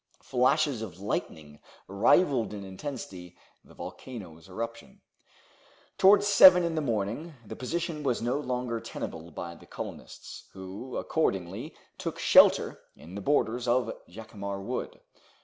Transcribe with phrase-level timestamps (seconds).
[0.23, 4.99] Flashes of lightning rivaled in intensity the volcano's eruption.
[5.99, 10.97] Towards seven in the morning the position was no longer tenable by the colonists, who
[10.97, 14.99] accordingly took shelter in the borders of Jacamar Wood.